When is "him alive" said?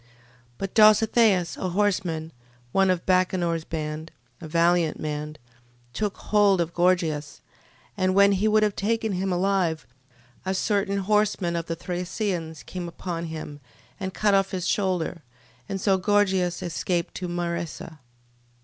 9.11-9.85